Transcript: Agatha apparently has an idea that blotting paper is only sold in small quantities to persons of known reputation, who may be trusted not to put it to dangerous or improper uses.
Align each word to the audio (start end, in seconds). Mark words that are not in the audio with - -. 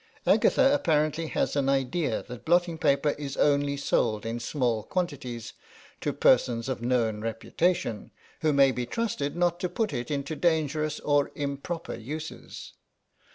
Agatha 0.25 0.73
apparently 0.73 1.27
has 1.27 1.55
an 1.55 1.69
idea 1.69 2.23
that 2.27 2.43
blotting 2.43 2.75
paper 2.75 3.11
is 3.19 3.37
only 3.37 3.77
sold 3.77 4.25
in 4.25 4.39
small 4.39 4.81
quantities 4.81 5.53
to 5.99 6.11
persons 6.11 6.67
of 6.67 6.81
known 6.81 7.21
reputation, 7.21 8.09
who 8.41 8.51
may 8.51 8.71
be 8.71 8.87
trusted 8.87 9.35
not 9.35 9.59
to 9.59 9.69
put 9.69 9.93
it 9.93 10.07
to 10.07 10.35
dangerous 10.35 10.99
or 11.01 11.29
improper 11.35 11.93
uses. 11.93 12.73